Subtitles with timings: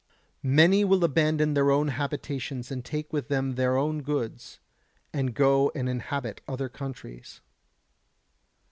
[0.41, 4.59] Many will abandon their own habitations and take with them their own goods,
[5.13, 7.39] and go and inhabit other countries.